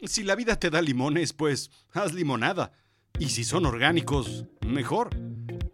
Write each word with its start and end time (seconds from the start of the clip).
Si 0.00 0.22
la 0.22 0.34
vida 0.34 0.56
te 0.56 0.68
da 0.68 0.82
limones, 0.82 1.32
pues 1.32 1.70
haz 1.92 2.12
limonada. 2.12 2.72
Y 3.18 3.30
si 3.30 3.44
son 3.44 3.64
orgánicos, 3.64 4.44
mejor. 4.66 5.10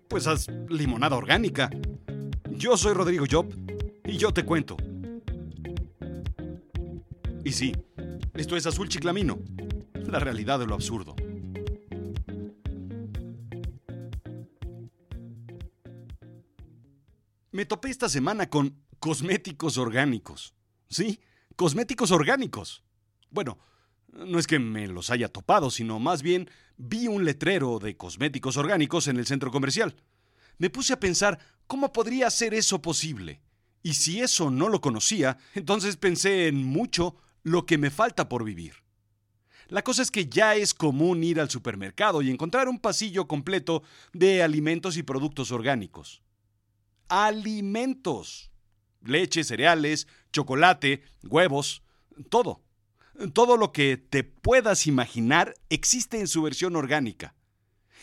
Pues 0.09 0.27
haz 0.29 0.47
limonada 0.69 1.17
orgánica. 1.17 1.71
Yo 2.51 2.77
soy 2.77 2.95
Rodrigo 2.95 3.25
Job 3.29 3.53
y 4.05 4.17
yo 4.19 4.33
te 4.33 4.45
cuento. 4.45 4.77
Y 7.45 7.51
sí, 7.53 7.73
esto 8.35 8.57
es 8.57 8.67
Azul 8.67 8.89
Chiclamino, 8.89 9.41
la 10.07 10.21
realidad 10.21 10.61
de 10.61 10.67
lo 10.67 10.75
absurdo. 10.75 11.17
Me 17.51 17.67
topé 17.67 17.91
esta 17.91 18.09
semana 18.09 18.49
con 18.49 18.77
cosméticos 19.01 19.79
orgánicos. 19.79 20.55
Sí, 20.89 21.21
cosméticos 21.57 22.13
orgánicos. 22.13 22.85
Bueno, 23.31 23.59
no 24.13 24.39
es 24.39 24.47
que 24.47 24.59
me 24.59 24.87
los 24.87 25.11
haya 25.11 25.29
topado, 25.29 25.71
sino 25.71 25.99
más 25.99 26.23
bien 26.23 26.49
vi 26.77 27.09
un 27.09 27.25
letrero 27.25 27.79
de 27.79 27.97
cosméticos 27.97 28.57
orgánicos 28.57 29.09
en 29.09 29.17
el 29.17 29.27
centro 29.27 29.51
comercial. 29.51 29.95
Me 30.59 30.71
puse 30.71 30.93
a 30.93 31.01
pensar 31.01 31.39
cómo 31.67 31.93
podría 31.93 32.31
ser 32.31 32.55
eso 32.55 32.83
posible. 32.83 33.41
Y 33.83 33.95
si 33.95 34.21
eso 34.21 34.51
no 34.51 34.69
lo 34.69 34.81
conocía, 34.81 35.39
entonces 35.55 35.97
pensé 35.97 36.47
en 36.47 36.63
mucho 36.63 37.17
lo 37.43 37.67
que 37.67 37.79
me 37.79 37.91
falta 37.91 38.29
por 38.29 38.45
vivir. 38.45 38.75
La 39.69 39.83
cosa 39.83 40.03
es 40.03 40.11
que 40.11 40.27
ya 40.27 40.55
es 40.55 40.75
común 40.75 41.25
ir 41.25 41.41
al 41.41 41.51
supermercado 41.51 42.23
y 42.23 42.31
encontrar 42.31 42.69
un 42.69 42.79
pasillo 42.79 43.27
completo 43.27 43.83
de 44.13 44.43
alimentos 44.43 44.97
y 44.97 45.03
productos 45.03 45.51
orgánicos 45.51 46.23
alimentos. 47.13 48.51
Leche, 49.03 49.45
cereales, 49.45 50.09
chocolate, 50.33 51.03
huevos, 51.23 51.83
todo. 52.31 52.63
Todo 53.33 53.57
lo 53.57 53.73
que 53.73 53.97
te 53.97 54.25
puedas 54.25 54.87
imaginar 54.87 55.55
existe 55.69 56.19
en 56.19 56.29
su 56.29 56.43
versión 56.43 56.77
orgánica. 56.77 57.35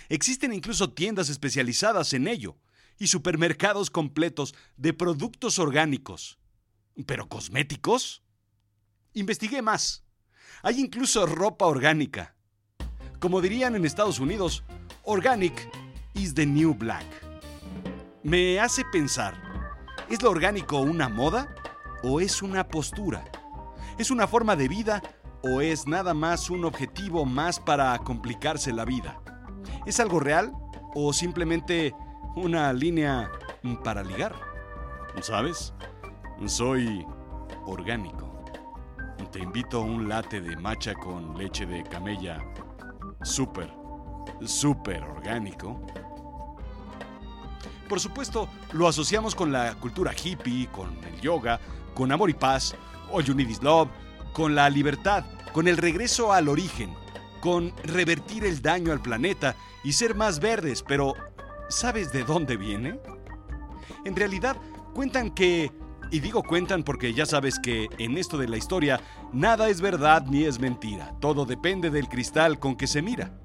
Existen 0.07 0.53
incluso 0.53 0.93
tiendas 0.93 1.29
especializadas 1.29 2.13
en 2.13 2.27
ello 2.27 2.57
y 2.97 3.07
supermercados 3.07 3.89
completos 3.89 4.55
de 4.77 4.93
productos 4.93 5.59
orgánicos. 5.59 6.37
¿Pero 7.05 7.27
cosméticos? 7.27 8.23
Investigué 9.13 9.61
más. 9.61 10.03
Hay 10.61 10.79
incluso 10.79 11.25
ropa 11.25 11.65
orgánica. 11.65 12.35
Como 13.19 13.41
dirían 13.41 13.75
en 13.75 13.85
Estados 13.85 14.19
Unidos, 14.19 14.63
organic 15.03 15.69
is 16.13 16.33
the 16.33 16.45
new 16.45 16.73
black 16.73 17.29
me 18.23 18.59
hace 18.59 18.83
pensar, 18.83 19.33
¿es 20.09 20.21
lo 20.21 20.29
orgánico 20.29 20.79
una 20.81 21.07
moda 21.07 21.55
o 22.03 22.19
es 22.19 22.41
una 22.41 22.67
postura? 22.67 23.23
¿Es 23.99 24.11
una 24.11 24.27
forma 24.27 24.55
de 24.55 24.69
vida 24.69 25.03
o 25.43 25.59
es 25.59 25.85
nada 25.85 26.13
más 26.13 26.49
un 26.49 26.63
objetivo 26.63 27.25
más 27.25 27.59
para 27.59 27.97
complicarse 27.97 28.71
la 28.71 28.85
vida? 28.85 29.19
¿Es 29.85 29.99
algo 29.99 30.21
real 30.21 30.53
o 30.95 31.11
simplemente 31.11 31.93
una 32.37 32.71
línea 32.71 33.29
para 33.83 34.01
ligar? 34.01 34.33
¿Sabes? 35.21 35.73
Soy 36.45 37.05
orgánico. 37.65 38.41
Te 39.33 39.39
invito 39.39 39.81
a 39.81 39.83
un 39.83 40.07
latte 40.07 40.39
de 40.39 40.55
matcha 40.55 40.93
con 40.93 41.37
leche 41.37 41.65
de 41.65 41.83
camella. 41.83 42.41
Súper, 43.21 43.69
súper 44.45 45.03
orgánico. 45.03 45.77
Por 47.89 47.99
supuesto, 47.99 48.47
lo 48.71 48.87
asociamos 48.87 49.35
con 49.35 49.51
la 49.51 49.75
cultura 49.75 50.13
hippie, 50.13 50.67
con 50.67 50.87
el 51.03 51.19
yoga, 51.19 51.59
con 51.93 52.13
amor 52.13 52.29
y 52.29 52.33
paz, 52.33 52.77
All 53.11 53.23
You 53.23 53.33
Need 53.33 53.49
Is 53.49 53.63
Love, 53.63 53.89
con 54.33 54.55
la 54.55 54.69
libertad, 54.69 55.25
con 55.53 55.67
el 55.67 55.77
regreso 55.77 56.33
al 56.33 56.49
origen, 56.49 56.93
con 57.41 57.73
revertir 57.83 58.45
el 58.45 58.61
daño 58.61 58.91
al 58.91 59.01
planeta 59.01 59.55
y 59.83 59.93
ser 59.93 60.15
más 60.15 60.39
verdes, 60.39 60.83
pero 60.87 61.15
¿sabes 61.69 62.11
de 62.11 62.23
dónde 62.23 62.57
viene? 62.57 62.99
En 64.05 64.15
realidad, 64.15 64.57
cuentan 64.93 65.31
que, 65.31 65.71
y 66.11 66.19
digo 66.19 66.43
cuentan 66.43 66.83
porque 66.83 67.13
ya 67.13 67.25
sabes 67.25 67.59
que 67.59 67.87
en 67.97 68.17
esto 68.17 68.37
de 68.37 68.47
la 68.47 68.57
historia, 68.57 69.01
nada 69.33 69.69
es 69.69 69.81
verdad 69.81 70.25
ni 70.27 70.43
es 70.43 70.59
mentira, 70.59 71.15
todo 71.19 71.45
depende 71.45 71.89
del 71.89 72.07
cristal 72.07 72.59
con 72.59 72.75
que 72.75 72.87
se 72.87 73.01
mira 73.01 73.39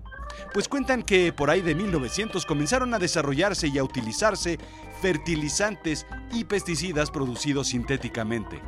pues 0.52 0.68
cuentan 0.68 1.02
que 1.02 1.32
por 1.32 1.50
ahí 1.50 1.60
de 1.60 1.74
1900 1.74 2.44
comenzaron 2.46 2.94
a 2.94 2.98
desarrollarse 2.98 3.68
y 3.68 3.78
a 3.78 3.84
utilizarse 3.84 4.58
fertilizantes 5.00 6.06
y 6.32 6.44
pesticidas 6.44 7.10
producidos 7.10 7.68
sintéticamente. 7.68 8.60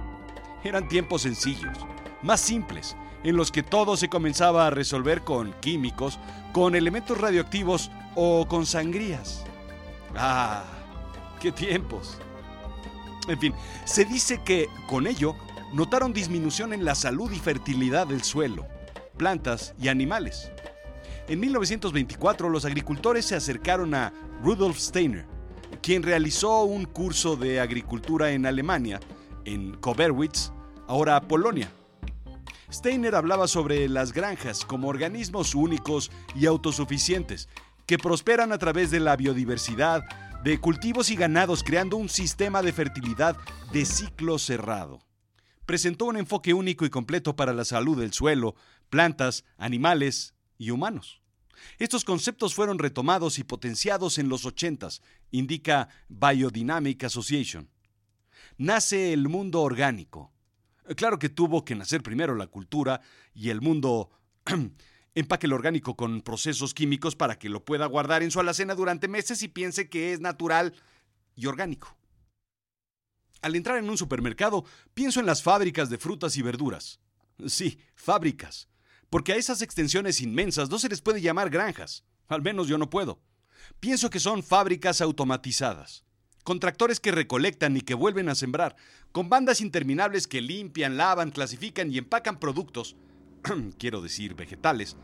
Eran 0.67 0.89
tiempos 0.89 1.23
sencillos, 1.23 1.79
más 2.25 2.41
simples, 2.41 2.97
en 3.23 3.37
los 3.37 3.53
que 3.53 3.63
todo 3.63 3.97
se 3.97 4.09
comenzaba 4.09 4.67
a 4.67 4.71
resolver 4.71 5.23
con 5.23 5.53
químicos, 5.61 6.19
con 6.53 6.75
elementos 6.75 7.21
radioactivos 7.21 7.93
o 8.17 8.49
con 8.49 8.67
sangrías. 8.67 9.45
¡Ah! 10.17 10.65
¡Qué 11.39 11.53
tiempos! 11.53 12.19
En 13.29 13.39
fin, 13.39 13.55
se 13.85 14.05
dice 14.07 14.41
que 14.45 14.67
con 14.89 15.07
ello 15.07 15.37
notaron 15.73 16.13
disminución 16.13 16.73
en 16.73 16.85
la 16.85 16.97
salud 16.97 17.31
y 17.31 17.39
fertilidad 17.39 18.09
del 18.09 18.25
suelo, 18.25 18.67
plantas 19.17 19.73
y 19.81 19.87
animales. 19.87 20.51
En 21.29 21.39
1924 21.39 22.49
los 22.49 22.65
agricultores 22.65 23.25
se 23.25 23.37
acercaron 23.37 23.95
a 23.95 24.13
Rudolf 24.43 24.79
Steiner, 24.79 25.27
quien 25.81 26.03
realizó 26.03 26.65
un 26.65 26.87
curso 26.87 27.37
de 27.37 27.61
agricultura 27.61 28.33
en 28.33 28.47
Alemania, 28.47 28.99
en 29.45 29.77
Koberwitz, 29.77 30.53
ahora 30.87 31.21
Polonia. 31.21 31.71
Steiner 32.71 33.15
hablaba 33.15 33.49
sobre 33.49 33.89
las 33.89 34.13
granjas 34.13 34.65
como 34.65 34.89
organismos 34.89 35.55
únicos 35.55 36.11
y 36.35 36.47
autosuficientes, 36.47 37.49
que 37.87 37.99
prosperan 37.99 38.53
a 38.53 38.59
través 38.59 38.91
de 38.91 39.01
la 39.01 39.17
biodiversidad, 39.17 40.03
de 40.43 40.59
cultivos 40.59 41.11
y 41.11 41.17
ganados, 41.17 41.63
creando 41.63 41.97
un 41.97 42.09
sistema 42.09 42.63
de 42.63 42.73
fertilidad 42.73 43.37
de 43.73 43.85
ciclo 43.85 44.39
cerrado. 44.39 45.01
Presentó 45.65 46.07
un 46.07 46.17
enfoque 46.17 46.55
único 46.55 46.85
y 46.85 46.91
completo 46.91 47.37
para 47.37 47.53
la 47.53 47.65
salud 47.65 47.99
del 47.99 48.13
suelo, 48.13 48.55
plantas, 48.91 49.45
animales 49.57 50.35
y 50.59 50.71
humanos. 50.71 51.23
Estos 51.79 52.05
conceptos 52.05 52.55
fueron 52.55 52.79
retomados 52.79 53.39
y 53.39 53.45
potenciados 53.45 54.19
en 54.19 54.29
los 54.29 54.45
80, 54.45 54.89
indica 55.31 55.89
Biodynamic 56.09 57.05
Association. 57.05 57.71
Nace 58.59 59.13
el 59.13 59.29
mundo 59.29 59.63
orgánico. 59.63 60.36
Claro 60.95 61.19
que 61.19 61.29
tuvo 61.29 61.65
que 61.65 61.75
nacer 61.75 62.03
primero 62.03 62.35
la 62.35 62.47
cultura 62.47 63.01
y 63.35 63.51
el 63.51 63.61
mundo 63.61 64.11
empaque 65.15 65.47
el 65.47 65.53
orgánico 65.53 65.97
con 65.97 66.21
procesos 66.23 66.75
químicos 66.75 67.17
para 67.17 67.39
que 67.39 67.49
lo 67.49 67.65
pueda 67.65 67.87
guardar 67.87 68.23
en 68.23 68.31
su 68.31 68.39
alacena 68.39 68.75
durante 68.75 69.09
meses 69.09 69.43
y 69.43 69.49
piense 69.49 69.89
que 69.89 70.13
es 70.13 70.21
natural 70.21 70.75
y 71.35 71.47
orgánico. 71.47 71.97
Al 73.43 73.57
entrar 73.57 73.79
en 73.79 73.91
un 73.91 73.99
supermercado, 73.99 74.65
pienso 74.95 75.21
en 75.21 75.27
las 75.27 75.43
fábricas 75.43 75.91
de 75.91 75.99
frutas 75.99 76.37
y 76.37 76.43
verduras. 76.43 77.01
Sí, 77.47 77.79
fábricas 77.95 78.69
porque 79.11 79.33
a 79.33 79.37
esas 79.37 79.63
extensiones 79.63 80.21
inmensas 80.21 80.71
no 80.71 80.79
se 80.79 80.89
les 80.89 81.01
puede 81.01 81.21
llamar 81.21 81.51
granjas, 81.51 82.05
al 82.29 82.43
menos 82.43 82.69
yo 82.69 82.79
no 82.79 82.91
puedo. 82.91 83.21
Pienso 83.81 84.11
que 84.11 84.21
son 84.21 84.43
fábricas 84.43 85.01
automatizadas, 85.01 86.05
con 86.47 86.61
tractores 86.61 87.01
que 87.01 87.11
recolectan 87.11 87.77
y 87.77 87.81
que 87.81 87.95
vuelven 87.95 88.29
a 88.29 88.37
sembrar, 88.37 88.77
con 89.11 89.29
bandas 89.29 89.61
interminables 89.61 90.29
que 90.29 90.41
limpian, 90.41 90.97
lavan, 90.97 91.33
clasifican 91.33 91.93
y 91.93 91.99
empacan 91.99 92.39
productos, 92.39 92.95
quiero 93.81 94.01
decir 94.01 94.37
vegetales, 94.37 94.97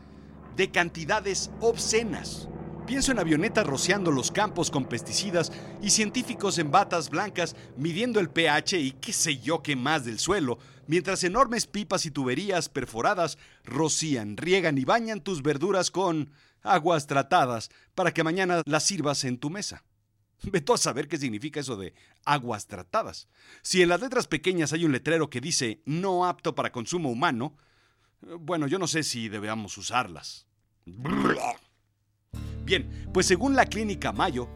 de 0.55 0.71
cantidades 0.71 1.51
obscenas. 1.59 2.47
Pienso 2.87 3.11
en 3.11 3.19
avionetas 3.19 3.67
rociando 3.67 4.09
los 4.09 4.31
campos 4.31 4.71
con 4.71 4.85
pesticidas 4.85 5.51
y 5.81 5.89
científicos 5.89 6.57
en 6.59 6.71
batas 6.71 7.09
blancas 7.09 7.57
midiendo 7.75 8.21
el 8.21 8.29
pH 8.29 8.79
y 8.79 8.91
qué 8.93 9.11
sé 9.11 9.39
yo 9.39 9.61
qué 9.61 9.75
más 9.75 10.05
del 10.05 10.19
suelo, 10.19 10.59
mientras 10.87 11.25
enormes 11.25 11.67
pipas 11.67 12.05
y 12.05 12.11
tuberías 12.11 12.69
perforadas 12.69 13.37
rocían, 13.65 14.37
riegan 14.37 14.77
y 14.77 14.85
bañan 14.85 15.19
tus 15.19 15.43
verduras 15.43 15.91
con 15.91 16.31
aguas 16.61 17.05
tratadas 17.05 17.69
para 17.95 18.13
que 18.13 18.23
mañana 18.23 18.61
las 18.65 18.83
sirvas 18.83 19.25
en 19.25 19.37
tu 19.37 19.49
mesa. 19.49 19.83
Veto 20.51 20.73
a 20.73 20.77
saber 20.77 21.07
qué 21.07 21.17
significa 21.17 21.59
eso 21.59 21.77
de 21.77 21.93
aguas 22.25 22.67
tratadas. 22.67 23.27
Si 23.61 23.81
en 23.81 23.89
las 23.89 24.01
letras 24.01 24.27
pequeñas 24.27 24.73
hay 24.73 24.85
un 24.85 24.91
letrero 24.91 25.29
que 25.29 25.41
dice 25.41 25.81
no 25.85 26.25
apto 26.25 26.55
para 26.55 26.71
consumo 26.71 27.09
humano, 27.09 27.55
bueno, 28.39 28.67
yo 28.67 28.79
no 28.79 28.87
sé 28.87 29.03
si 29.03 29.29
debemos 29.29 29.77
usarlas. 29.77 30.47
Bien, 32.65 33.09
pues 33.13 33.25
según 33.25 33.55
la 33.55 33.65
clínica 33.65 34.11
Mayo, 34.11 34.49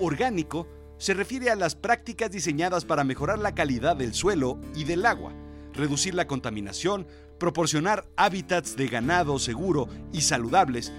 orgánico 0.00 0.68
se 0.98 1.14
refiere 1.14 1.50
a 1.50 1.56
las 1.56 1.74
prácticas 1.74 2.30
diseñadas 2.30 2.84
para 2.84 3.04
mejorar 3.04 3.38
la 3.38 3.54
calidad 3.54 3.96
del 3.96 4.14
suelo 4.14 4.60
y 4.74 4.84
del 4.84 5.06
agua, 5.06 5.32
reducir 5.72 6.14
la 6.14 6.26
contaminación, 6.26 7.06
proporcionar 7.38 8.08
hábitats 8.16 8.76
de 8.76 8.86
ganado 8.86 9.38
seguro 9.38 9.88
y 10.12 10.20
saludables, 10.20 10.92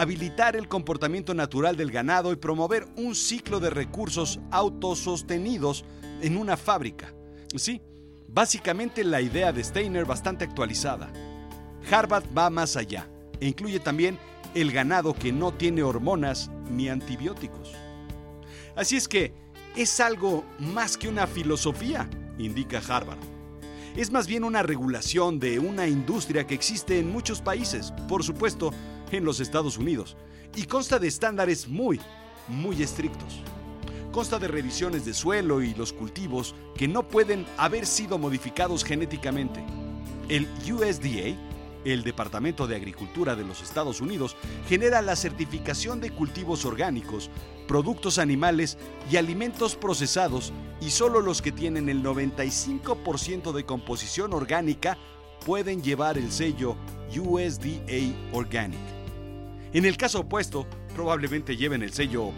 habilitar 0.00 0.56
el 0.56 0.66
comportamiento 0.66 1.34
natural 1.34 1.76
del 1.76 1.90
ganado 1.90 2.32
y 2.32 2.36
promover 2.36 2.86
un 2.96 3.14
ciclo 3.14 3.60
de 3.60 3.68
recursos 3.68 4.40
autosostenidos 4.50 5.84
en 6.22 6.38
una 6.38 6.56
fábrica. 6.56 7.12
Sí, 7.54 7.82
básicamente 8.26 9.04
la 9.04 9.20
idea 9.20 9.52
de 9.52 9.62
Steiner 9.62 10.06
bastante 10.06 10.44
actualizada. 10.44 11.12
Harvard 11.90 12.24
va 12.34 12.48
más 12.48 12.76
allá 12.76 13.10
e 13.40 13.48
incluye 13.48 13.78
también 13.78 14.18
el 14.54 14.72
ganado 14.72 15.12
que 15.12 15.32
no 15.32 15.52
tiene 15.52 15.82
hormonas 15.82 16.50
ni 16.70 16.88
antibióticos. 16.88 17.72
Así 18.76 18.96
es 18.96 19.06
que 19.06 19.34
es 19.76 20.00
algo 20.00 20.46
más 20.58 20.96
que 20.96 21.08
una 21.08 21.26
filosofía, 21.26 22.08
indica 22.38 22.80
Harvard. 22.88 23.18
Es 23.96 24.10
más 24.10 24.26
bien 24.26 24.44
una 24.44 24.62
regulación 24.62 25.38
de 25.40 25.58
una 25.58 25.88
industria 25.88 26.46
que 26.46 26.54
existe 26.54 26.98
en 26.98 27.12
muchos 27.12 27.42
países, 27.42 27.92
por 28.08 28.24
supuesto 28.24 28.72
en 29.12 29.24
los 29.24 29.40
Estados 29.40 29.78
Unidos, 29.78 30.16
y 30.56 30.64
consta 30.64 30.98
de 30.98 31.08
estándares 31.08 31.68
muy, 31.68 32.00
muy 32.48 32.82
estrictos. 32.82 33.40
Consta 34.12 34.38
de 34.38 34.48
revisiones 34.48 35.04
de 35.04 35.14
suelo 35.14 35.62
y 35.62 35.74
los 35.74 35.92
cultivos 35.92 36.54
que 36.74 36.88
no 36.88 37.06
pueden 37.06 37.46
haber 37.56 37.86
sido 37.86 38.18
modificados 38.18 38.84
genéticamente. 38.84 39.64
El 40.28 40.48
USDA 40.72 41.36
el 41.84 42.02
Departamento 42.02 42.66
de 42.66 42.76
Agricultura 42.76 43.36
de 43.36 43.44
los 43.44 43.62
Estados 43.62 44.00
Unidos 44.00 44.36
genera 44.68 45.02
la 45.02 45.16
certificación 45.16 46.00
de 46.00 46.10
cultivos 46.10 46.64
orgánicos, 46.64 47.30
productos 47.66 48.18
animales 48.18 48.76
y 49.10 49.16
alimentos 49.16 49.76
procesados 49.76 50.52
y 50.80 50.90
solo 50.90 51.20
los 51.20 51.40
que 51.40 51.52
tienen 51.52 51.88
el 51.88 52.02
95% 52.02 53.52
de 53.52 53.64
composición 53.64 54.32
orgánica 54.34 54.98
pueden 55.46 55.82
llevar 55.82 56.18
el 56.18 56.30
sello 56.30 56.76
USDA 57.16 58.14
Organic. 58.32 58.99
En 59.72 59.84
el 59.84 59.96
caso 59.96 60.20
opuesto, 60.20 60.66
probablemente 60.94 61.56
lleven 61.56 61.82
el 61.82 61.92
sello 61.92 62.32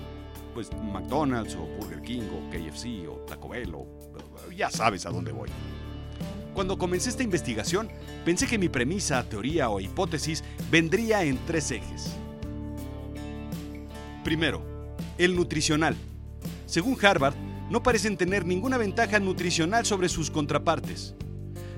pues 0.52 0.70
McDonald's 0.72 1.54
o 1.54 1.64
Burger 1.78 2.02
King 2.02 2.22
o 2.22 2.50
KFC 2.50 3.08
o 3.08 3.14
Taco 3.26 3.48
Bell 3.48 3.74
o 3.74 3.86
ya 4.54 4.70
sabes 4.70 5.06
a 5.06 5.10
dónde 5.10 5.32
voy. 5.32 5.48
Cuando 6.52 6.76
comencé 6.76 7.08
esta 7.08 7.22
investigación, 7.22 7.88
pensé 8.26 8.46
que 8.46 8.58
mi 8.58 8.68
premisa, 8.68 9.26
teoría 9.26 9.70
o 9.70 9.80
hipótesis 9.80 10.44
vendría 10.70 11.24
en 11.24 11.38
tres 11.46 11.70
ejes. 11.70 12.12
Primero, 14.22 14.62
el 15.16 15.34
nutricional. 15.34 15.96
Según 16.66 16.98
Harvard, 17.02 17.34
no 17.70 17.82
parecen 17.82 18.18
tener 18.18 18.44
ninguna 18.44 18.76
ventaja 18.76 19.18
nutricional 19.18 19.86
sobre 19.86 20.10
sus 20.10 20.30
contrapartes. 20.30 21.14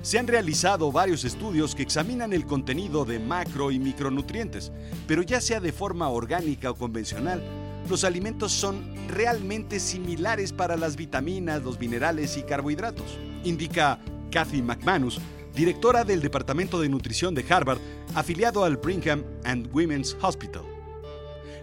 Se 0.05 0.19
han 0.19 0.27
realizado 0.27 0.91
varios 0.91 1.25
estudios 1.25 1.73
que 1.73 1.81
examinan 1.81 2.31
el 2.31 2.45
contenido 2.45 3.05
de 3.05 3.17
macro 3.17 3.71
y 3.71 3.79
micronutrientes, 3.79 4.71
pero 5.07 5.23
ya 5.23 5.41
sea 5.41 5.59
de 5.59 5.71
forma 5.71 6.09
orgánica 6.09 6.69
o 6.69 6.75
convencional, 6.75 7.41
los 7.89 8.03
alimentos 8.03 8.51
son 8.51 8.93
realmente 9.07 9.79
similares 9.79 10.53
para 10.53 10.77
las 10.77 10.95
vitaminas, 10.95 11.63
los 11.63 11.79
minerales 11.79 12.37
y 12.37 12.43
carbohidratos, 12.43 13.17
indica 13.43 13.99
Kathy 14.29 14.61
McManus, 14.61 15.19
directora 15.55 16.03
del 16.03 16.21
Departamento 16.21 16.79
de 16.79 16.89
Nutrición 16.89 17.33
de 17.33 17.43
Harvard, 17.49 17.79
afiliado 18.13 18.63
al 18.63 18.77
Brigham 18.77 19.23
and 19.43 19.73
Women's 19.73 20.15
Hospital. 20.21 20.65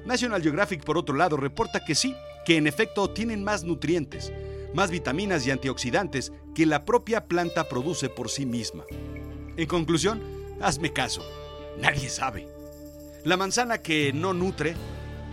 National 0.04 0.42
Geographic, 0.42 0.82
por 0.82 0.98
otro 0.98 1.14
lado, 1.14 1.36
reporta 1.36 1.84
que 1.84 1.94
sí, 1.94 2.16
que 2.44 2.56
en 2.56 2.66
efecto 2.66 3.08
tienen 3.08 3.44
más 3.44 3.62
nutrientes, 3.62 4.32
más 4.74 4.90
vitaminas 4.90 5.46
y 5.46 5.50
antioxidantes 5.50 6.32
que 6.54 6.66
la 6.66 6.84
propia 6.84 7.26
planta 7.26 7.69
produce 7.69 8.08
por 8.08 8.30
sí 8.30 8.46
misma. 8.46 8.84
En 9.56 9.66
conclusión, 9.66 10.22
hazme 10.60 10.92
caso, 10.92 11.22
nadie 11.78 12.08
sabe. 12.08 12.48
La 13.24 13.36
manzana 13.36 13.78
que 13.78 14.12
no 14.12 14.34
nutre 14.34 14.74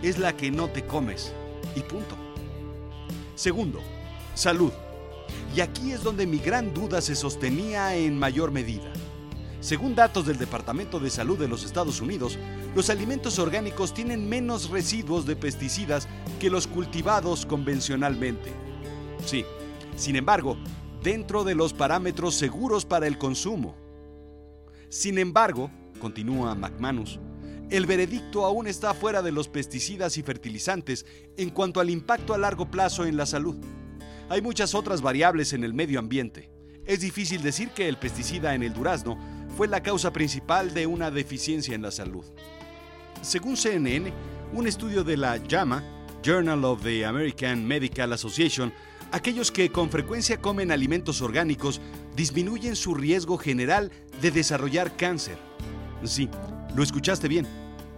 es 0.02 0.18
la 0.18 0.36
que 0.36 0.50
no 0.50 0.68
te 0.68 0.84
comes, 0.84 1.32
y 1.74 1.80
punto. 1.80 2.16
Segundo, 3.34 3.80
salud. 4.34 4.72
Y 5.54 5.60
aquí 5.60 5.92
es 5.92 6.02
donde 6.02 6.26
mi 6.26 6.38
gran 6.38 6.72
duda 6.74 7.00
se 7.00 7.16
sostenía 7.16 7.96
en 7.96 8.18
mayor 8.18 8.50
medida. 8.50 8.92
Según 9.60 9.94
datos 9.94 10.26
del 10.26 10.38
Departamento 10.38 11.00
de 11.00 11.10
Salud 11.10 11.38
de 11.38 11.48
los 11.48 11.64
Estados 11.64 12.00
Unidos, 12.00 12.38
los 12.74 12.88
alimentos 12.88 13.38
orgánicos 13.38 13.92
tienen 13.92 14.28
menos 14.28 14.70
residuos 14.70 15.26
de 15.26 15.36
pesticidas 15.36 16.08
que 16.38 16.48
los 16.48 16.66
cultivados 16.66 17.44
convencionalmente. 17.44 18.52
Sí, 19.24 19.44
sin 19.96 20.16
embargo, 20.16 20.56
dentro 21.02 21.44
de 21.44 21.54
los 21.54 21.72
parámetros 21.72 22.34
seguros 22.34 22.84
para 22.84 23.06
el 23.06 23.18
consumo. 23.18 23.76
Sin 24.88 25.18
embargo, 25.18 25.70
continúa 26.00 26.54
McManus, 26.54 27.20
el 27.70 27.86
veredicto 27.86 28.44
aún 28.44 28.66
está 28.66 28.94
fuera 28.94 29.22
de 29.22 29.30
los 29.30 29.46
pesticidas 29.48 30.18
y 30.18 30.22
fertilizantes 30.22 31.06
en 31.36 31.50
cuanto 31.50 31.78
al 31.78 31.88
impacto 31.88 32.34
a 32.34 32.38
largo 32.38 32.68
plazo 32.68 33.06
en 33.06 33.16
la 33.16 33.26
salud. 33.26 33.56
Hay 34.28 34.42
muchas 34.42 34.74
otras 34.74 35.00
variables 35.02 35.52
en 35.52 35.62
el 35.62 35.72
medio 35.72 36.00
ambiente. 36.00 36.50
Es 36.84 37.00
difícil 37.00 37.42
decir 37.42 37.70
que 37.70 37.88
el 37.88 37.96
pesticida 37.96 38.56
en 38.56 38.64
el 38.64 38.74
durazno 38.74 39.16
fue 39.56 39.68
la 39.68 39.84
causa 39.84 40.12
principal 40.12 40.74
de 40.74 40.88
una 40.88 41.12
deficiencia 41.12 41.74
en 41.74 41.82
la 41.82 41.92
salud. 41.92 42.24
Según 43.22 43.56
CNN, 43.56 44.12
un 44.52 44.66
estudio 44.66 45.04
de 45.04 45.16
la 45.16 45.40
JAMA, 45.48 45.84
Journal 46.24 46.64
of 46.64 46.82
the 46.82 47.06
American 47.06 47.64
Medical 47.64 48.12
Association, 48.12 48.72
aquellos 49.12 49.50
que 49.50 49.70
con 49.70 49.90
frecuencia 49.90 50.40
comen 50.40 50.72
alimentos 50.72 51.20
orgánicos 51.22 51.80
disminuyen 52.16 52.76
su 52.76 52.94
riesgo 52.94 53.38
general 53.38 53.90
de 54.20 54.30
desarrollar 54.30 54.96
cáncer. 54.96 55.38
Sí, 56.04 56.28
lo 56.74 56.82
escuchaste 56.82 57.28
bien. 57.28 57.46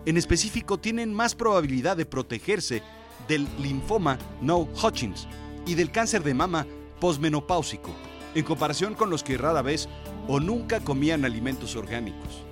En 0.05 0.17
específico, 0.17 0.79
tienen 0.79 1.15
más 1.15 1.35
probabilidad 1.35 1.97
de 1.97 2.07
protegerse 2.07 2.83
del 3.29 3.47
linfoma 3.61 4.19
no 4.41 4.69
Hodgkins, 4.83 5.29
y 5.67 5.75
del 5.75 5.91
cáncer 5.91 6.23
de 6.23 6.35
mama 6.35 6.67
posmenopáusico, 7.01 7.91
en 8.35 8.45
comparación 8.45 8.95
con 8.95 9.11
los 9.11 9.23
que 9.23 9.39
rara 9.39 9.63
vez 9.63 9.89
o 10.29 10.41
nunca 10.41 10.81
comían 10.81 11.25
alimentos 11.25 11.77
orgánicos. 11.77 12.45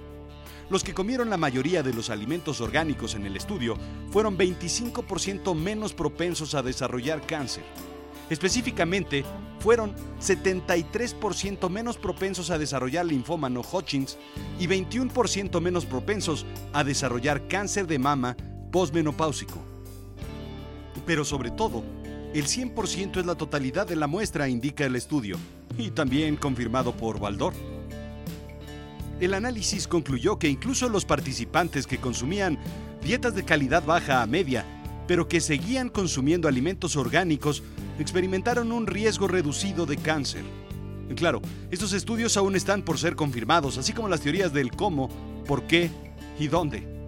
Los 0.68 0.84
que 0.84 0.94
comieron 0.94 1.30
la 1.30 1.36
mayoría 1.36 1.82
de 1.82 1.92
los 1.92 2.10
alimentos 2.10 2.60
orgánicos 2.60 3.14
en 3.14 3.26
el 3.26 3.36
estudio 3.36 3.76
fueron 4.10 4.38
25% 4.38 5.54
menos 5.56 5.94
propensos 5.94 6.54
a 6.54 6.62
desarrollar 6.62 7.26
cáncer. 7.26 7.64
Específicamente, 8.30 9.24
fueron 9.58 9.94
73% 10.20 11.68
menos 11.68 11.98
propensos 11.98 12.50
a 12.50 12.58
desarrollar 12.58 13.04
linfoma 13.04 13.50
no 13.50 13.60
Hodgkins 13.60 14.16
y 14.58 14.66
21% 14.66 15.60
menos 15.60 15.84
propensos 15.84 16.46
a 16.72 16.82
desarrollar 16.82 17.46
cáncer 17.48 17.86
de 17.86 17.98
mama 17.98 18.36
posmenopáusico. 18.72 19.58
Pero 21.04 21.24
sobre 21.24 21.50
todo, 21.50 21.82
el 22.32 22.46
100% 22.46 23.18
es 23.18 23.26
la 23.26 23.34
totalidad 23.34 23.86
de 23.86 23.96
la 23.96 24.06
muestra, 24.06 24.48
indica 24.48 24.86
el 24.86 24.96
estudio, 24.96 25.36
y 25.76 25.90
también 25.90 26.36
confirmado 26.36 26.92
por 26.96 27.18
Baldor. 27.18 27.52
El 29.20 29.34
análisis 29.34 29.86
concluyó 29.86 30.38
que 30.38 30.48
incluso 30.48 30.88
los 30.88 31.04
participantes 31.04 31.86
que 31.86 31.98
consumían 31.98 32.58
dietas 33.02 33.34
de 33.34 33.44
calidad 33.44 33.84
baja 33.84 34.22
a 34.22 34.26
media, 34.26 34.64
pero 35.06 35.28
que 35.28 35.40
seguían 35.40 35.88
consumiendo 35.88 36.48
alimentos 36.48 36.96
orgánicos, 36.96 37.62
experimentaron 38.02 38.72
un 38.72 38.86
riesgo 38.86 39.28
reducido 39.28 39.86
de 39.86 39.96
cáncer. 39.96 40.44
Claro, 41.16 41.40
estos 41.70 41.92
estudios 41.92 42.36
aún 42.36 42.54
están 42.54 42.82
por 42.82 42.98
ser 42.98 43.16
confirmados, 43.16 43.78
así 43.78 43.92
como 43.92 44.08
las 44.08 44.20
teorías 44.20 44.52
del 44.52 44.70
cómo, 44.70 45.08
por 45.46 45.64
qué 45.64 45.90
y 46.38 46.46
dónde. 46.46 47.00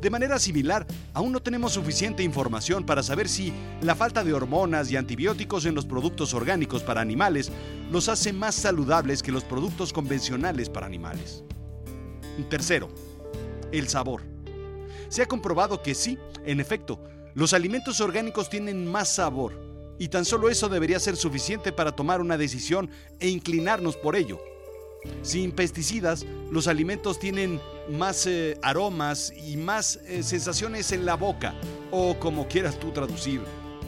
De 0.00 0.10
manera 0.10 0.38
similar, 0.38 0.86
aún 1.14 1.32
no 1.32 1.40
tenemos 1.40 1.72
suficiente 1.72 2.22
información 2.22 2.84
para 2.84 3.02
saber 3.02 3.26
si 3.26 3.54
la 3.80 3.94
falta 3.94 4.22
de 4.22 4.34
hormonas 4.34 4.90
y 4.90 4.96
antibióticos 4.96 5.64
en 5.64 5.74
los 5.74 5.86
productos 5.86 6.34
orgánicos 6.34 6.82
para 6.82 7.00
animales 7.00 7.50
los 7.90 8.10
hace 8.10 8.34
más 8.34 8.54
saludables 8.54 9.22
que 9.22 9.32
los 9.32 9.44
productos 9.44 9.94
convencionales 9.94 10.68
para 10.68 10.84
animales. 10.84 11.42
Tercero, 12.50 12.90
el 13.72 13.88
sabor. 13.88 14.22
Se 15.08 15.22
ha 15.22 15.26
comprobado 15.26 15.82
que 15.82 15.94
sí, 15.94 16.18
en 16.44 16.60
efecto, 16.60 17.00
los 17.34 17.54
alimentos 17.54 18.02
orgánicos 18.02 18.50
tienen 18.50 18.86
más 18.86 19.08
sabor, 19.08 19.54
y 19.98 20.08
tan 20.08 20.24
solo 20.24 20.48
eso 20.48 20.68
debería 20.68 20.98
ser 20.98 21.16
suficiente 21.16 21.72
para 21.72 21.92
tomar 21.92 22.20
una 22.20 22.36
decisión 22.36 22.90
e 23.20 23.28
inclinarnos 23.28 23.96
por 23.96 24.16
ello. 24.16 24.40
Sin 25.22 25.52
pesticidas, 25.52 26.24
los 26.50 26.66
alimentos 26.66 27.18
tienen 27.18 27.60
más 27.90 28.26
eh, 28.26 28.58
aromas 28.62 29.32
y 29.36 29.56
más 29.56 29.96
eh, 30.06 30.22
sensaciones 30.22 30.92
en 30.92 31.04
la 31.04 31.14
boca, 31.14 31.54
o 31.90 32.18
como 32.18 32.48
quieras 32.48 32.78
tú 32.78 32.90
traducir, 32.90 33.40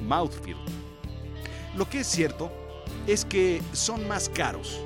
mouthfeel. 0.06 0.56
Lo 1.76 1.88
que 1.88 2.00
es 2.00 2.06
cierto 2.06 2.50
es 3.06 3.24
que 3.24 3.62
son 3.72 4.06
más 4.06 4.28
caros. 4.28 4.80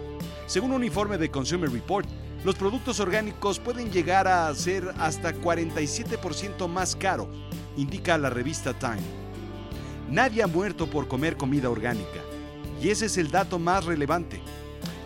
Según 0.47 0.73
un 0.73 0.85
informe 0.85 1.19
de 1.19 1.31
Consumer 1.31 1.71
Report, 1.71 2.09
los 2.45 2.55
productos 2.55 3.01
orgánicos 3.01 3.59
pueden 3.59 3.91
llegar 3.91 4.27
a 4.27 4.53
ser 4.55 4.95
hasta 4.99 5.35
47% 5.35 6.67
más 6.69 6.97
caros, 6.97 7.29
indica 7.77 8.17
la 8.19 8.31
revista 8.31 8.73
Time. 8.79 9.20
Nadie 10.11 10.43
ha 10.43 10.49
muerto 10.49 10.91
por 10.91 11.07
comer 11.07 11.37
comida 11.37 11.71
orgánica, 11.71 12.21
y 12.83 12.89
ese 12.89 13.07
es 13.07 13.17
el 13.17 13.31
dato 13.31 13.61
más 13.61 13.85
relevante. 13.85 14.41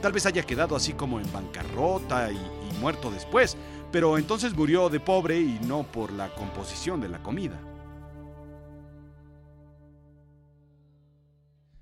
Tal 0.00 0.12
vez 0.12 0.24
haya 0.24 0.44
quedado 0.44 0.74
así 0.74 0.94
como 0.94 1.20
en 1.20 1.30
bancarrota 1.30 2.32
y, 2.32 2.38
muerto 2.80 3.10
después, 3.10 3.56
pero 3.92 4.16
entonces 4.16 4.54
murió 4.54 4.88
de 4.88 5.00
pobre 5.00 5.38
y 5.38 5.60
no 5.66 5.84
por 5.84 6.10
la 6.10 6.34
composición 6.34 7.02
de 7.02 7.10
la 7.10 7.22
comida. 7.22 7.60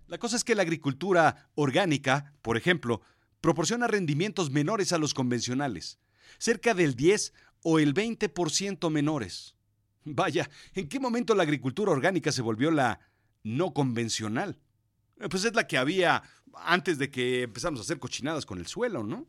La 0.09 0.19
cosa 0.19 0.37
es 0.37 0.45
que 0.45 0.57
la 0.57 0.63
agricultura 0.63 1.49
orgánica, 1.55 2.35
por 2.43 2.57
ejemplo, 2.57 3.03
proporciona 3.41 3.87
rendimientos 3.87 4.51
menores 4.51 4.93
a 4.93 4.99
los 4.99 5.15
convencionales. 5.15 5.99
cerca 6.39 6.75
del 6.75 6.97
10 6.97 7.33
o 7.63 7.79
el 7.79 7.95
20% 7.95 8.91
menores. 8.91 9.55
Vaya, 10.05 10.51
¿en 10.75 10.89
qué 10.89 10.99
momento 10.99 11.35
la 11.35 11.45
agricultura 11.45 11.93
orgánica 11.93 12.33
se 12.33 12.43
volvió 12.43 12.71
la 12.71 12.99
no 13.43 13.73
convencional? 13.73 14.59
Eh, 15.21 15.29
pues 15.29 15.45
es 15.45 15.55
la 15.55 15.67
que 15.67 15.79
había 15.79 16.23
antes 16.55 16.99
de 16.99 17.11
que 17.11 17.43
empezamos 17.43 17.81
a 17.81 17.83
hacer 17.83 17.99
cochinadas 17.99 18.47
con 18.47 18.59
el 18.59 18.67
suelo, 18.67 19.03
¿no? 19.05 19.27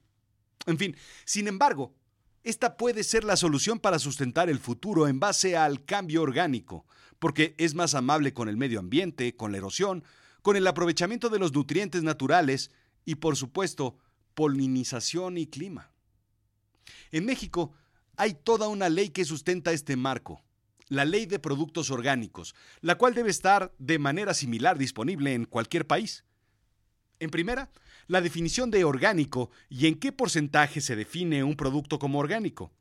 En 0.66 0.78
fin, 0.78 0.96
sin 1.26 1.48
embargo, 1.48 1.96
esta 2.44 2.76
puede 2.78 3.04
ser 3.04 3.24
la 3.24 3.38
solución 3.38 3.80
para 3.80 4.00
sustentar 4.00 4.50
el 4.50 4.60
futuro 4.60 5.08
en 5.08 5.20
base 5.20 5.56
al 5.56 5.86
cambio 5.86 6.22
orgánico, 6.22 6.86
porque 7.20 7.56
es 7.58 7.74
más 7.74 7.96
amable 7.96 8.34
con 8.34 8.50
el 8.50 8.58
medio 8.58 8.80
ambiente, 8.80 9.36
con 9.36 9.52
la 9.52 9.60
erosión, 9.60 10.04
con 10.42 10.58
el 10.58 10.68
aprovechamiento 10.68 11.30
de 11.30 11.40
los 11.40 11.54
nutrientes 11.54 12.04
naturales 12.04 12.72
y, 13.06 13.16
por 13.16 13.38
supuesto, 13.38 13.98
polinización 14.34 15.38
y 15.38 15.48
clima. 15.48 15.92
En 17.12 17.26
México 17.26 17.74
hay 18.18 18.34
toda 18.34 18.68
una 18.68 18.90
ley 18.90 19.10
que 19.10 19.26
sustenta 19.26 19.72
este 19.72 19.96
marco, 19.96 20.43
la 20.88 21.06
Ley 21.06 21.26
de 21.26 21.40
Productos 21.40 21.92
Orgánicos, 21.92 22.56
la 22.82 22.96
cual 22.96 23.14
debe 23.14 23.30
estar 23.30 23.74
de 23.78 24.00
manera 24.00 24.34
similar 24.34 24.78
disponible 24.78 25.34
en 25.34 25.46
cualquier 25.46 25.88
país. 25.88 26.26
En 27.20 27.30
primera, 27.30 27.72
la 28.08 28.22
definición 28.22 28.70
de 28.72 28.84
orgánico 28.84 29.50
y 29.70 29.88
en 29.88 30.00
qué 30.00 30.12
porcentaje 30.12 30.82
se 30.82 30.96
define 30.96 31.44
un 31.44 31.56
producto 31.56 32.00
como 32.00 32.20
orgánico. 32.20 32.72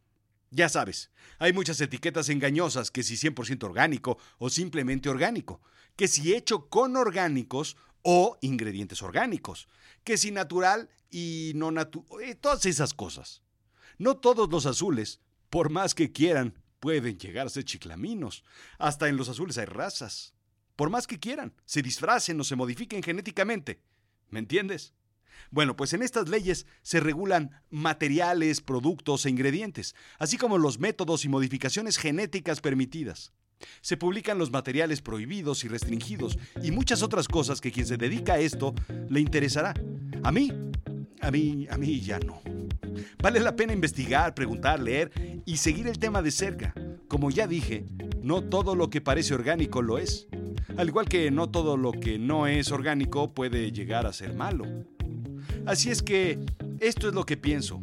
Ya 0.51 0.69
sabes, 0.69 1.11
hay 1.39 1.53
muchas 1.53 1.81
etiquetas 1.81 2.29
engañosas 2.29 2.91
que 2.91 3.03
si 3.03 3.15
100% 3.15 3.65
orgánico 3.65 4.19
o 4.39 4.51
simplemente 4.51 5.09
orgánico, 5.09 5.63
que 5.97 6.09
si 6.09 6.35
hecho 6.35 6.69
con 6.69 6.97
orgánicos 6.97 7.77
o 8.03 8.37
ingredientes 8.43 9.03
orgánicos, 9.03 9.69
que 10.05 10.19
si 10.19 10.31
natural 10.31 10.91
y 11.11 11.53
no 11.55 11.71
natural, 11.71 12.23
eh, 12.23 12.35
todas 12.35 12.67
esas 12.67 12.93
cosas. 12.93 13.43
No 13.99 14.17
todos 14.17 14.51
los 14.51 14.67
azules, 14.67 15.21
por 15.49 15.71
más 15.71 15.95
que 15.95 16.13
quieran, 16.13 16.55
pueden 16.83 17.17
llegar 17.17 17.47
a 17.47 17.51
ser 17.51 17.65
chiclaminos. 17.65 18.43
Hasta 18.77 19.09
en 19.09 19.17
los 19.17 19.29
azules 19.29 19.57
hay 19.57 19.67
razas. 19.67 20.35
Por 20.75 20.91
más 20.91 21.07
que 21.07 21.21
quieran, 21.21 21.55
se 21.65 21.81
disfracen 21.81 22.41
o 22.41 22.45
se 22.45 22.57
modifiquen 22.57 23.05
genéticamente. 23.05 23.81
¿Me 24.31 24.41
entiendes? 24.41 24.93
Bueno, 25.53 25.77
pues 25.77 25.93
en 25.93 26.03
estas 26.03 26.29
leyes 26.29 26.67
se 26.83 26.99
regulan 26.99 27.63
materiales, 27.71 28.61
productos 28.61 29.25
e 29.25 29.31
ingredientes, 29.31 29.95
así 30.19 30.37
como 30.37 30.59
los 30.59 30.81
métodos 30.81 31.25
y 31.25 31.29
modificaciones 31.29 31.99
genéticas 31.99 32.61
permitidas. 32.61 33.33
Se 33.81 33.97
publican 33.97 34.39
los 34.39 34.51
materiales 34.51 35.03
prohibidos 35.03 35.63
y 35.63 35.69
restringidos 35.69 36.37
y 36.65 36.73
muchas 36.73 37.05
otras 37.05 37.29
cosas 37.29 37.61
que 37.61 37.71
quien 37.71 37.87
se 37.87 37.97
dedica 37.97 38.35
a 38.35 38.41
esto 38.41 38.75
le 39.09 39.21
interesará. 39.21 39.73
A 40.25 40.33
mí, 40.33 40.51
a 41.21 41.31
mí, 41.31 41.69
a 41.71 41.79
mí 41.79 42.01
ya 42.01 42.19
no. 42.19 42.43
Vale 43.23 43.41
la 43.41 43.57
pena 43.57 43.73
investigar, 43.73 44.35
preguntar, 44.35 44.81
leer 44.81 45.11
y 45.45 45.57
seguir 45.57 45.87
el 45.87 45.99
tema 45.99 46.23
de 46.23 46.31
cerca. 46.31 46.75
Como 47.09 47.31
ya 47.31 47.47
dije, 47.47 47.85
no 48.23 48.43
todo 48.43 48.75
lo 48.75 48.91
que 48.91 49.01
parece 49.01 49.35
orgánico 49.35 49.83
lo 49.83 49.99
es. 49.99 50.29
Al 50.77 50.89
igual 50.89 51.09
que 51.09 51.31
no 51.31 51.51
todo 51.51 51.77
lo 51.77 51.93
que 51.93 52.19
no 52.19 52.47
es 52.47 52.71
orgánico 52.71 53.35
puede 53.35 53.73
llegar 53.73 54.07
a 54.07 54.13
ser 54.13 54.35
malo. 54.35 54.65
Así 55.67 55.91
es 55.91 56.03
que 56.03 56.39
esto 56.81 57.09
es 57.09 57.15
lo 57.15 57.25
que 57.25 57.37
pienso. 57.37 57.81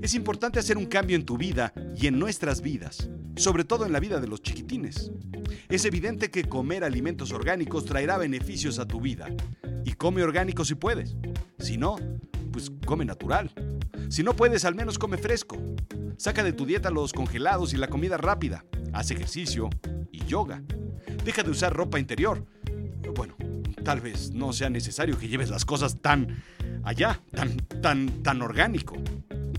Es 0.00 0.14
importante 0.14 0.58
hacer 0.58 0.76
un 0.76 0.86
cambio 0.86 1.16
en 1.16 1.24
tu 1.24 1.36
vida 1.36 1.72
y 1.96 2.06
en 2.06 2.18
nuestras 2.18 2.60
vidas, 2.60 3.08
sobre 3.36 3.64
todo 3.64 3.86
en 3.86 3.92
la 3.92 4.00
vida 4.00 4.20
de 4.20 4.26
los 4.26 4.42
chiquitines. 4.42 5.12
Es 5.68 5.84
evidente 5.84 6.30
que 6.30 6.44
comer 6.44 6.84
alimentos 6.84 7.32
orgánicos 7.32 7.84
traerá 7.84 8.18
beneficios 8.18 8.78
a 8.78 8.86
tu 8.86 9.00
vida. 9.00 9.28
Y 9.84 9.92
come 9.92 10.22
orgánico 10.22 10.64
si 10.64 10.74
puedes. 10.74 11.16
Si 11.58 11.76
no, 11.76 11.96
pues 12.50 12.72
come 12.84 13.04
natural. 13.04 13.52
Si 14.08 14.22
no 14.22 14.34
puedes, 14.34 14.64
al 14.64 14.74
menos 14.74 14.98
come 14.98 15.18
fresco. 15.18 15.56
Saca 16.16 16.44
de 16.44 16.52
tu 16.52 16.66
dieta 16.66 16.90
los 16.90 17.12
congelados 17.12 17.74
y 17.74 17.76
la 17.76 17.88
comida 17.88 18.16
rápida. 18.16 18.64
Haz 18.92 19.10
ejercicio 19.10 19.70
y 20.10 20.24
yoga. 20.26 20.62
Deja 21.24 21.42
de 21.42 21.50
usar 21.50 21.74
ropa 21.74 21.98
interior. 21.98 22.46
Bueno, 23.14 23.36
tal 23.84 24.00
vez 24.00 24.30
no 24.32 24.52
sea 24.52 24.70
necesario 24.70 25.18
que 25.18 25.28
lleves 25.28 25.50
las 25.50 25.64
cosas 25.64 26.00
tan 26.00 26.42
allá, 26.84 27.20
tan, 27.32 27.56
tan, 27.80 28.22
tan 28.22 28.42
orgánico. 28.42 28.96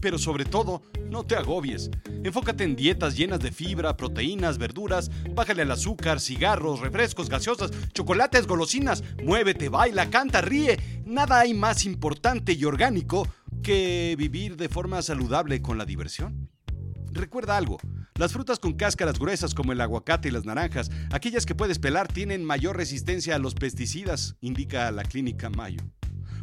Pero 0.01 0.17
sobre 0.17 0.45
todo, 0.45 0.81
no 1.09 1.23
te 1.23 1.35
agobies. 1.35 1.89
Enfócate 2.23 2.63
en 2.63 2.75
dietas 2.75 3.15
llenas 3.15 3.39
de 3.39 3.51
fibra, 3.51 3.95
proteínas, 3.95 4.57
verduras, 4.57 5.11
bájale 5.33 5.61
al 5.61 5.71
azúcar, 5.71 6.19
cigarros, 6.19 6.79
refrescos, 6.79 7.29
gaseosas, 7.29 7.71
chocolates, 7.93 8.47
golosinas. 8.47 9.03
Muévete, 9.23 9.69
baila, 9.69 10.09
canta, 10.09 10.41
ríe. 10.41 11.03
Nada 11.05 11.39
hay 11.39 11.53
más 11.53 11.85
importante 11.85 12.53
y 12.53 12.65
orgánico 12.65 13.27
que 13.63 14.15
vivir 14.17 14.57
de 14.57 14.69
forma 14.69 15.01
saludable 15.01 15.61
con 15.61 15.77
la 15.77 15.85
diversión. 15.85 16.49
Recuerda 17.11 17.57
algo, 17.57 17.77
las 18.15 18.33
frutas 18.33 18.59
con 18.59 18.73
cáscaras 18.73 19.17
gruesas 19.17 19.55
como 19.55 19.71
el 19.71 19.81
aguacate 19.81 20.27
y 20.27 20.31
las 20.31 20.45
naranjas, 20.45 20.91
aquellas 21.11 21.45
que 21.45 21.55
puedes 21.55 21.79
pelar, 21.79 22.07
tienen 22.07 22.43
mayor 22.43 22.75
resistencia 22.75 23.35
a 23.35 23.39
los 23.39 23.55
pesticidas, 23.55 24.35
indica 24.41 24.91
la 24.91 25.03
clínica 25.03 25.49
Mayo. 25.49 25.81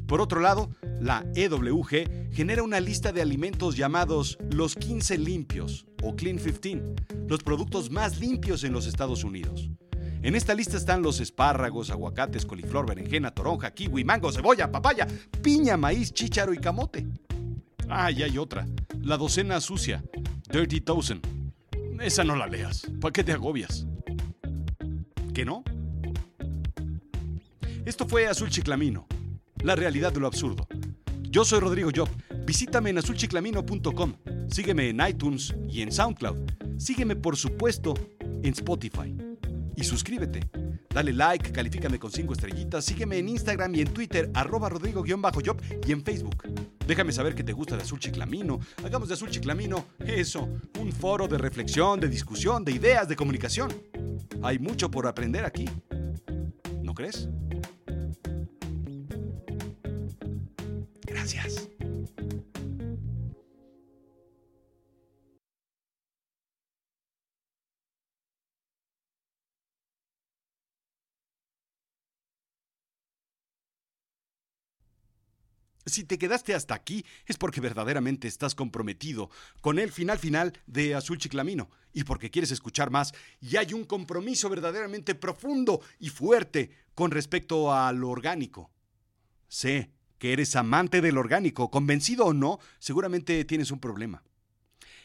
Por 0.07 0.21
otro 0.21 0.41
lado, 0.41 0.71
la 1.01 1.25
EWG 1.37 2.33
genera 2.33 2.63
una 2.63 2.81
lista 2.81 3.13
de 3.13 3.23
alimentos 3.23 3.77
llamados 3.77 4.39
los 4.51 4.75
15 4.75 5.19
limpios 5.19 5.87
o 6.03 6.17
Clean 6.17 6.39
15, 6.39 6.83
los 7.29 7.43
productos 7.43 7.91
más 7.91 8.19
limpios 8.19 8.65
en 8.65 8.73
los 8.73 8.87
Estados 8.87 9.23
Unidos. 9.23 9.71
En 10.23 10.35
esta 10.35 10.55
lista 10.55 10.77
están 10.77 11.03
los 11.03 11.21
espárragos, 11.21 11.91
aguacates, 11.91 12.45
coliflor, 12.45 12.87
berenjena, 12.87 13.31
toronja, 13.31 13.71
kiwi, 13.73 14.05
mango, 14.05 14.31
cebolla, 14.33 14.71
papaya, 14.71 15.07
piña, 15.43 15.77
maíz, 15.77 16.13
chícharo 16.13 16.53
y 16.53 16.59
camote. 16.59 17.07
Ah, 17.89 18.11
y 18.11 18.23
hay 18.23 18.39
otra, 18.39 18.67
la 19.01 19.17
docena 19.17 19.61
sucia, 19.61 20.05
Dirty 20.51 20.81
Dozen. 20.81 21.21
Esa 22.01 22.25
no 22.25 22.37
la 22.37 22.47
leas, 22.47 22.87
¿para 23.01 23.13
qué 23.13 23.25
te 23.25 23.33
agobias? 23.33 23.87
¿Qué 25.35 25.45
no? 25.45 25.65
Esto 27.85 28.07
fue 28.07 28.27
Azul 28.27 28.51
Chiclamino 28.51 29.07
la 29.63 29.77
realidad 29.77 30.13
de 30.13 30.21
lo 30.21 30.27
absurdo. 30.27 30.67
Yo 31.23 31.45
soy 31.45 31.61
Rodrigo 31.61 31.91
Job. 31.95 32.09
Visítame 32.45 32.91
en 32.91 32.99
azulchiclamino.com. 32.99 34.15
Sígueme 34.49 34.89
en 34.89 35.01
iTunes 35.07 35.55
y 35.69 35.83
en 35.83 35.93
SoundCloud. 35.93 36.37
Sígueme, 36.79 37.17
por 37.17 37.37
supuesto, 37.37 37.95
en 38.43 38.53
Spotify. 38.53 39.15
Y 39.77 39.85
suscríbete. 39.85 40.41
Dale 40.93 41.13
like, 41.13 41.53
califícame 41.53 41.99
con 41.99 42.11
5 42.11 42.33
estrellitas. 42.33 42.85
Sígueme 42.85 43.19
en 43.19 43.29
Instagram 43.29 43.75
y 43.75 43.81
en 43.81 43.93
Twitter, 43.93 44.31
arroba 44.35 44.69
rodrigo-job 44.69 45.63
y 45.87 45.93
en 45.93 46.03
Facebook. 46.03 46.43
Déjame 46.87 47.13
saber 47.13 47.35
que 47.35 47.45
te 47.45 47.53
gusta 47.53 47.77
de 47.77 47.83
Azul 47.83 48.01
Chiclamino. 48.01 48.59
Hagamos 48.85 49.09
de 49.09 49.15
Azul 49.15 49.31
Chiclamino 49.31 49.87
eso, 50.01 50.49
un 50.81 50.93
foro 50.93 51.29
de 51.29 51.39
reflexión, 51.39 52.01
de 52.01 52.09
discusión, 52.09 52.65
de 52.65 52.73
ideas, 52.73 53.09
de 53.09 53.17
comunicación. 53.17 53.73
Hay 54.43 54.59
mucho 54.59 54.91
por 54.91 55.07
aprender 55.07 55.45
aquí. 55.45 55.69
¿No 56.83 56.95
crees? 56.95 57.29
Gracias. 61.07 61.69
Si 75.91 76.05
te 76.05 76.19
quedaste 76.19 76.55
hasta 76.55 76.75
aquí 76.75 77.05
es 77.27 77.37
porque 77.37 77.61
verdaderamente 77.61 78.29
estás 78.29 78.55
comprometido 78.55 79.29
con 79.61 79.81
el 79.81 79.91
final 79.91 80.21
final 80.21 80.53
de 80.67 80.95
Azul 80.95 81.19
Chiclamino 81.19 81.69
y 81.93 82.05
porque 82.05 82.31
quieres 82.31 82.53
escuchar 82.53 82.91
más 82.91 83.13
y 83.41 83.57
hay 83.57 83.75
un 83.75 83.85
compromiso 83.85 84.49
verdaderamente 84.49 85.17
profundo 85.17 85.81
y 85.99 86.11
fuerte 86.11 86.71
con 86.95 87.11
respecto 87.11 87.75
a 87.75 87.91
lo 87.93 88.09
orgánico. 88.09 88.71
Sé 89.49 89.91
que 90.19 90.33
eres 90.33 90.55
amante 90.55 91.01
del 91.01 91.19
orgánico, 91.19 91.73
convencido 91.73 92.27
o 92.27 92.33
no, 92.33 92.61
seguramente 92.79 93.45
tienes 93.45 93.73
un 93.73 93.81
problema. 93.81 94.23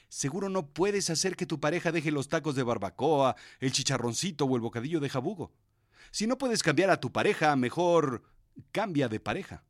Seguro 0.08 0.50
no 0.50 0.68
puedes 0.68 1.10
hacer 1.10 1.36
que 1.36 1.48
tu 1.48 1.60
pareja 1.60 1.92
deje 1.92 2.12
los 2.12 2.30
tacos 2.30 2.56
de 2.56 2.62
barbacoa, 2.62 3.36
el 3.60 3.72
chicharroncito 3.72 4.46
o 4.46 4.56
el 4.56 4.62
bocadillo 4.62 5.00
de 5.00 5.10
jabugo. 5.10 5.52
Si 6.12 6.28
no 6.28 6.38
puedes 6.38 6.62
cambiar 6.62 6.92
a 6.92 7.00
tu 7.00 7.12
pareja, 7.12 7.56
mejor 7.56 8.22
cambia 8.72 9.10
de 9.10 9.20
pareja. 9.20 9.64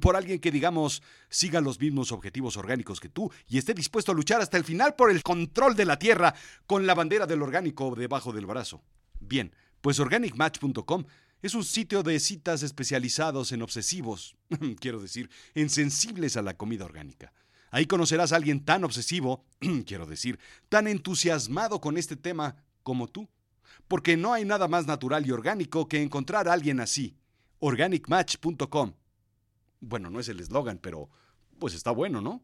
Por 0.00 0.16
alguien 0.16 0.38
que, 0.38 0.50
digamos, 0.50 1.02
siga 1.28 1.60
los 1.60 1.80
mismos 1.80 2.12
objetivos 2.12 2.56
orgánicos 2.56 3.00
que 3.00 3.08
tú 3.08 3.30
y 3.48 3.58
esté 3.58 3.74
dispuesto 3.74 4.12
a 4.12 4.14
luchar 4.14 4.40
hasta 4.40 4.56
el 4.56 4.64
final 4.64 4.94
por 4.94 5.10
el 5.10 5.22
control 5.22 5.76
de 5.76 5.84
la 5.84 5.98
tierra 5.98 6.34
con 6.66 6.86
la 6.86 6.94
bandera 6.94 7.26
del 7.26 7.42
orgánico 7.42 7.94
debajo 7.94 8.32
del 8.32 8.46
brazo. 8.46 8.82
Bien, 9.20 9.54
pues 9.80 9.98
organicmatch.com 10.00 11.04
es 11.42 11.54
un 11.54 11.64
sitio 11.64 12.02
de 12.02 12.18
citas 12.20 12.62
especializados 12.62 13.52
en 13.52 13.60
obsesivos, 13.62 14.36
quiero 14.80 15.00
decir, 15.00 15.28
en 15.54 15.68
sensibles 15.68 16.36
a 16.36 16.42
la 16.42 16.56
comida 16.56 16.86
orgánica. 16.86 17.32
Ahí 17.70 17.86
conocerás 17.86 18.32
a 18.32 18.36
alguien 18.36 18.64
tan 18.64 18.84
obsesivo, 18.84 19.44
quiero 19.86 20.06
decir, 20.06 20.38
tan 20.68 20.86
entusiasmado 20.86 21.80
con 21.80 21.98
este 21.98 22.16
tema 22.16 22.56
como 22.82 23.08
tú. 23.08 23.28
Porque 23.88 24.16
no 24.16 24.32
hay 24.32 24.44
nada 24.44 24.68
más 24.68 24.86
natural 24.86 25.26
y 25.26 25.32
orgánico 25.32 25.88
que 25.88 26.00
encontrar 26.00 26.48
a 26.48 26.52
alguien 26.52 26.80
así. 26.80 27.16
Organicmatch.com. 27.58 28.94
Bueno, 29.86 30.10
no 30.10 30.20
es 30.20 30.28
el 30.28 30.40
eslogan, 30.40 30.78
pero 30.78 31.10
pues 31.58 31.74
está 31.74 31.90
bueno, 31.90 32.20
¿no? 32.20 32.42